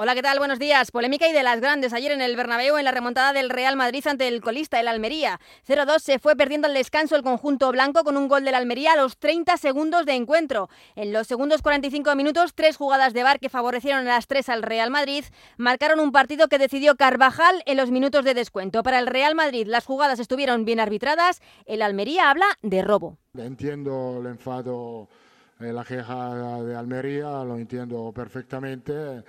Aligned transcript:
Hola, 0.00 0.14
¿qué 0.14 0.22
tal? 0.22 0.38
Buenos 0.38 0.60
días. 0.60 0.92
Polémica 0.92 1.26
y 1.26 1.32
de 1.32 1.42
las 1.42 1.60
grandes 1.60 1.92
ayer 1.92 2.12
en 2.12 2.20
el 2.20 2.36
Bernabéu 2.36 2.76
en 2.76 2.84
la 2.84 2.92
remontada 2.92 3.32
del 3.32 3.50
Real 3.50 3.74
Madrid 3.74 4.06
ante 4.06 4.28
el 4.28 4.40
colista, 4.40 4.78
el 4.78 4.86
Almería. 4.86 5.40
0-2 5.66 5.98
se 5.98 6.20
fue 6.20 6.36
perdiendo 6.36 6.68
al 6.68 6.74
descanso 6.74 7.16
el 7.16 7.24
conjunto 7.24 7.72
blanco 7.72 8.04
con 8.04 8.16
un 8.16 8.28
gol 8.28 8.44
del 8.44 8.54
Almería 8.54 8.92
a 8.92 8.96
los 8.96 9.18
30 9.18 9.56
segundos 9.56 10.06
de 10.06 10.12
encuentro. 10.12 10.68
En 10.94 11.12
los 11.12 11.26
segundos 11.26 11.62
45 11.62 12.14
minutos, 12.14 12.54
tres 12.54 12.76
jugadas 12.76 13.12
de 13.12 13.24
bar 13.24 13.40
que 13.40 13.48
favorecieron 13.48 14.06
a 14.06 14.14
las 14.14 14.28
tres 14.28 14.48
al 14.48 14.62
Real 14.62 14.92
Madrid 14.92 15.24
marcaron 15.56 15.98
un 15.98 16.12
partido 16.12 16.46
que 16.46 16.58
decidió 16.58 16.94
Carvajal 16.94 17.64
en 17.66 17.76
los 17.76 17.90
minutos 17.90 18.24
de 18.24 18.34
descuento. 18.34 18.84
Para 18.84 19.00
el 19.00 19.08
Real 19.08 19.34
Madrid 19.34 19.66
las 19.66 19.84
jugadas 19.84 20.20
estuvieron 20.20 20.64
bien 20.64 20.78
arbitradas. 20.78 21.42
El 21.66 21.82
Almería 21.82 22.30
habla 22.30 22.46
de 22.62 22.82
robo. 22.82 23.18
Entiendo 23.36 24.18
el 24.20 24.28
enfado, 24.28 25.08
eh, 25.58 25.72
la 25.72 25.82
queja 25.82 26.62
de 26.62 26.76
Almería, 26.76 27.42
lo 27.42 27.56
entiendo 27.56 28.12
perfectamente. 28.14 29.24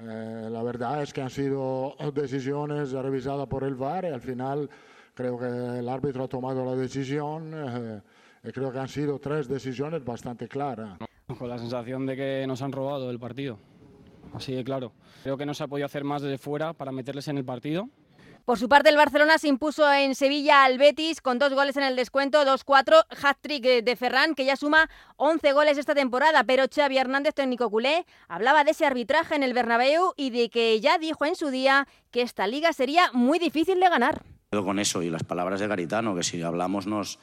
Eh, 0.00 0.48
la 0.50 0.62
verdad 0.62 1.02
es 1.02 1.12
que 1.12 1.22
han 1.22 1.30
sido 1.30 1.94
decisiones 2.12 2.90
revisadas 2.92 3.46
por 3.46 3.62
el 3.64 3.74
VAR 3.76 4.04
y 4.04 4.08
al 4.08 4.20
final 4.20 4.68
creo 5.14 5.38
que 5.38 5.46
el 5.46 5.88
árbitro 5.88 6.24
ha 6.24 6.28
tomado 6.28 6.64
la 6.64 6.74
decisión 6.74 7.52
eh, 7.54 8.00
y 8.42 8.50
creo 8.50 8.72
que 8.72 8.78
han 8.78 8.88
sido 8.88 9.18
tres 9.18 9.48
decisiones 9.48 10.04
bastante 10.04 10.48
claras. 10.48 10.98
Con 11.38 11.48
la 11.48 11.58
sensación 11.58 12.06
de 12.06 12.16
que 12.16 12.44
nos 12.46 12.60
han 12.60 12.72
robado 12.72 13.10
el 13.10 13.18
partido, 13.18 13.58
así 14.34 14.52
de 14.52 14.64
claro. 14.64 14.92
Creo 15.22 15.36
que 15.38 15.46
no 15.46 15.54
se 15.54 15.64
ha 15.64 15.68
podido 15.68 15.86
hacer 15.86 16.04
más 16.04 16.22
desde 16.22 16.38
fuera 16.38 16.72
para 16.72 16.92
meterles 16.92 17.28
en 17.28 17.38
el 17.38 17.44
partido 17.44 17.88
por 18.44 18.58
su 18.58 18.68
parte, 18.68 18.90
el 18.90 18.96
Barcelona 18.96 19.38
se 19.38 19.48
impuso 19.48 19.90
en 19.90 20.14
Sevilla 20.14 20.64
al 20.64 20.76
Betis 20.76 21.22
con 21.22 21.38
dos 21.38 21.54
goles 21.54 21.78
en 21.78 21.82
el 21.82 21.96
descuento, 21.96 22.44
2-4, 22.44 23.06
hat-trick 23.22 23.82
de 23.82 23.96
Ferran, 23.96 24.34
que 24.34 24.44
ya 24.44 24.56
suma 24.56 24.90
11 25.16 25.52
goles 25.52 25.78
esta 25.78 25.94
temporada. 25.94 26.44
Pero 26.44 26.64
Xavi 26.68 26.98
Hernández, 26.98 27.32
técnico 27.34 27.70
culé, 27.70 28.04
hablaba 28.28 28.62
de 28.62 28.72
ese 28.72 28.84
arbitraje 28.84 29.34
en 29.34 29.44
el 29.44 29.54
Bernabéu 29.54 30.12
y 30.18 30.28
de 30.28 30.50
que 30.50 30.78
ya 30.80 30.98
dijo 30.98 31.24
en 31.24 31.36
su 31.36 31.48
día 31.48 31.88
que 32.10 32.20
esta 32.20 32.46
liga 32.46 32.74
sería 32.74 33.10
muy 33.12 33.38
difícil 33.38 33.80
de 33.80 33.88
ganar. 33.88 34.22
Con 34.50 34.78
eso 34.78 35.02
y 35.02 35.08
las 35.08 35.24
palabras 35.24 35.58
de 35.60 35.66
Garitano, 35.66 36.14
que 36.14 36.22
si 36.22 36.42
hablamos 36.42 36.86
nos, 36.86 37.18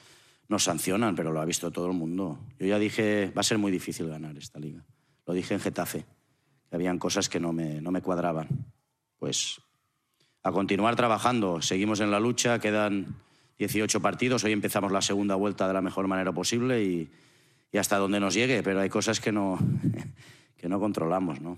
sancionan, 0.57 1.15
pero 1.15 1.31
lo 1.31 1.39
ha 1.39 1.45
visto 1.45 1.71
todo 1.71 1.85
el 1.85 1.93
mundo. 1.93 2.39
Yo 2.57 2.65
ya 2.65 2.79
dije, 2.79 3.31
va 3.37 3.41
a 3.41 3.43
ser 3.43 3.59
muy 3.59 3.71
difícil 3.71 4.09
ganar 4.09 4.35
esta 4.37 4.59
liga. 4.59 4.83
Lo 5.27 5.33
dije 5.33 5.53
en 5.53 5.59
Getafe, 5.59 6.03
que 6.67 6.75
habían 6.75 6.97
cosas 6.97 7.29
que 7.29 7.39
no 7.39 7.53
me, 7.53 7.79
no 7.79 7.91
me 7.91 8.01
cuadraban. 8.01 8.49
Pues 9.19 9.61
a 10.43 10.51
continuar 10.51 10.95
trabajando. 10.95 11.61
Seguimos 11.61 11.99
en 11.99 12.11
la 12.11 12.19
lucha, 12.19 12.59
quedan 12.59 13.15
18 13.59 14.01
partidos, 14.01 14.43
hoy 14.43 14.51
empezamos 14.53 14.91
la 14.91 15.01
segunda 15.01 15.35
vuelta 15.35 15.67
de 15.67 15.73
la 15.73 15.81
mejor 15.81 16.07
manera 16.07 16.31
posible 16.31 16.83
y, 16.83 17.11
hasta 17.77 17.97
donde 17.97 18.19
nos 18.19 18.33
llegue, 18.33 18.63
pero 18.63 18.81
hay 18.81 18.89
cosas 18.89 19.19
que 19.19 19.31
no, 19.31 19.57
que 20.57 20.67
no 20.67 20.79
controlamos, 20.79 21.39
¿no? 21.41 21.55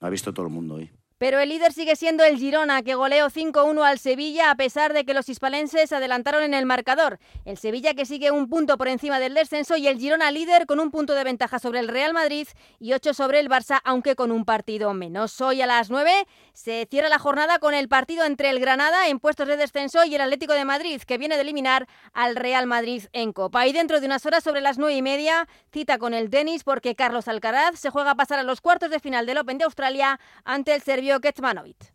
Ha 0.00 0.08
visto 0.08 0.32
todo 0.32 0.46
el 0.46 0.52
mundo 0.52 0.76
hoy. 0.76 0.90
Pero 1.18 1.38
el 1.38 1.48
líder 1.48 1.72
sigue 1.72 1.94
siendo 1.94 2.24
el 2.24 2.38
Girona, 2.38 2.82
que 2.82 2.96
goleó 2.96 3.30
5-1 3.30 3.84
al 3.84 4.00
Sevilla 4.00 4.50
a 4.50 4.56
pesar 4.56 4.92
de 4.92 5.04
que 5.04 5.14
los 5.14 5.28
hispalenses 5.28 5.92
adelantaron 5.92 6.42
en 6.42 6.54
el 6.54 6.66
marcador. 6.66 7.20
El 7.44 7.56
Sevilla 7.56 7.94
que 7.94 8.04
sigue 8.04 8.32
un 8.32 8.48
punto 8.48 8.76
por 8.76 8.88
encima 8.88 9.20
del 9.20 9.34
descenso 9.34 9.76
y 9.76 9.86
el 9.86 9.98
Girona 9.98 10.32
líder 10.32 10.66
con 10.66 10.80
un 10.80 10.90
punto 10.90 11.14
de 11.14 11.22
ventaja 11.22 11.60
sobre 11.60 11.78
el 11.78 11.86
Real 11.86 12.14
Madrid 12.14 12.48
y 12.80 12.94
8 12.94 13.14
sobre 13.14 13.38
el 13.38 13.48
Barça, 13.48 13.80
aunque 13.84 14.16
con 14.16 14.32
un 14.32 14.44
partido 14.44 14.92
menos. 14.92 15.40
Hoy 15.40 15.62
a 15.62 15.66
las 15.66 15.88
9 15.88 16.26
se 16.52 16.88
cierra 16.90 17.08
la 17.08 17.20
jornada 17.20 17.60
con 17.60 17.74
el 17.74 17.88
partido 17.88 18.24
entre 18.24 18.50
el 18.50 18.58
Granada 18.58 19.06
en 19.06 19.20
puestos 19.20 19.46
de 19.46 19.56
descenso 19.56 20.04
y 20.04 20.16
el 20.16 20.20
Atlético 20.20 20.54
de 20.54 20.64
Madrid, 20.64 21.00
que 21.02 21.16
viene 21.16 21.36
de 21.36 21.42
eliminar 21.42 21.86
al 22.12 22.34
Real 22.34 22.66
Madrid 22.66 23.04
en 23.12 23.32
Copa. 23.32 23.68
Y 23.68 23.72
dentro 23.72 24.00
de 24.00 24.06
unas 24.06 24.26
horas 24.26 24.42
sobre 24.42 24.60
las 24.60 24.78
9 24.78 24.96
y 24.96 25.02
media, 25.02 25.46
cita 25.72 25.98
con 25.98 26.12
el 26.12 26.28
tenis 26.28 26.64
porque 26.64 26.96
Carlos 26.96 27.28
Alcaraz 27.28 27.78
se 27.78 27.90
juega 27.90 28.10
a 28.10 28.14
pasar 28.16 28.40
a 28.40 28.42
los 28.42 28.60
cuartos 28.60 28.90
de 28.90 28.98
final 28.98 29.26
del 29.26 29.38
Open 29.38 29.58
de 29.58 29.64
Australia 29.64 30.18
ante 30.44 30.74
el 30.74 30.82
Serbio 30.82 31.03
vio 31.04 31.18
Getmanovit. 31.20 31.93